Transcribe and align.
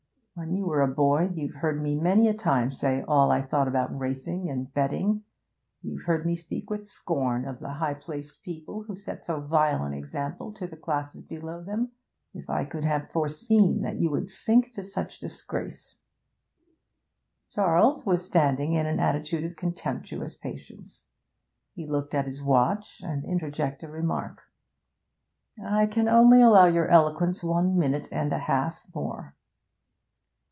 When 0.33 0.55
you 0.55 0.65
were 0.65 0.81
a 0.81 0.87
boy, 0.87 1.29
you've 1.35 1.55
heard 1.55 1.79
me 1.83 1.95
many 1.99 2.27
a 2.27 2.33
time 2.33 2.71
say 2.71 3.03
all 3.03 3.29
I 3.31 3.41
thought 3.43 3.67
about 3.67 3.95
racing 3.95 4.49
and 4.49 4.73
betting; 4.73 5.23
you've 5.83 6.05
heard 6.05 6.25
me 6.25 6.35
speak 6.35 6.67
with 6.67 6.87
scorn 6.87 7.45
of 7.45 7.59
the 7.59 7.73
high 7.73 7.93
placed 7.93 8.41
people 8.41 8.81
who 8.83 8.95
set 8.95 9.23
so 9.23 9.39
vile 9.39 9.83
an 9.83 9.93
example 9.93 10.51
to 10.53 10.65
the 10.65 10.77
classes 10.77 11.21
below 11.21 11.61
them. 11.63 11.91
If 12.33 12.49
I 12.49 12.65
could 12.65 12.85
have 12.85 13.11
foreseen 13.11 13.83
that 13.83 13.97
you 13.97 14.09
would 14.09 14.31
sink 14.31 14.73
to 14.73 14.83
such 14.83 15.19
disgrace!' 15.19 15.97
Charles 17.51 18.03
was 18.03 18.25
standing 18.25 18.73
in 18.73 18.87
an 18.87 18.99
attitude 18.99 19.43
of 19.43 19.55
contemptuous 19.55 20.35
patience. 20.35 21.05
He 21.75 21.85
looked 21.85 22.15
at 22.15 22.25
his 22.25 22.41
watch 22.41 22.99
and 23.03 23.23
interjected 23.25 23.89
a 23.89 23.93
remark. 23.93 24.41
'I 25.63 25.85
can 25.87 26.07
only 26.09 26.41
allow 26.41 26.65
your 26.65 26.87
eloquence 26.87 27.43
one 27.43 27.77
minute 27.77 28.07
and 28.11 28.33
a 28.33 28.39
half 28.39 28.87
more.' 28.95 29.35